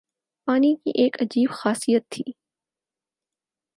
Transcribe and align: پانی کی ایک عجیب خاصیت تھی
پانی 0.47 0.73
کی 0.75 0.91
ایک 0.95 1.21
عجیب 1.21 1.49
خاصیت 1.51 2.03
تھی 2.11 2.23